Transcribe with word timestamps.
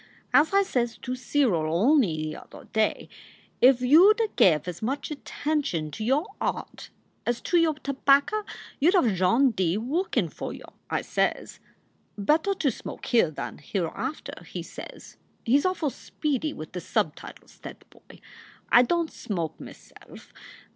As 0.33 0.51
I 0.51 0.63
says 0.63 0.97
to 0.97 1.13
Cyril 1.15 1.71
only 1.71 2.15
the 2.23 2.29
yother 2.31 2.63
day, 2.73 3.07
If 3.61 3.81
you 3.81 4.15
d 4.17 4.23
a 4.23 4.27
gave 4.29 4.67
as 4.67 4.81
much 4.81 5.11
attention 5.11 5.91
to 5.91 6.03
your 6.03 6.25
rart 6.41 6.89
as 7.27 7.35
you 7.35 7.35
have 7.37 7.43
to 7.43 7.57
your 7.59 7.73
tubbacca, 7.75 8.43
you 8.79 8.89
d 8.91 8.97
have 8.97 9.15
John 9.15 9.51
D. 9.51 9.77
workin 9.77 10.27
for 10.27 10.53
you! 10.53 10.65
I 10.89 11.03
says. 11.03 11.59
Better 12.17 12.55
to 12.55 12.71
smoke 12.71 13.05
here 13.05 13.29
than 13.29 13.59
hereafter/ 13.59 14.43
he 14.45 14.63
says. 14.63 15.17
He 15.45 15.57
s 15.59 15.65
awful 15.65 15.91
speedy 15.91 16.51
with 16.51 16.71
the 16.71 16.81
subtitles, 16.81 17.59
that 17.59 17.87
boy. 17.91 18.21
I 18.71 18.81
don 18.81 19.05
t 19.05 19.13
smoke, 19.13 19.53
m 19.61 19.71
self. 19.71 20.33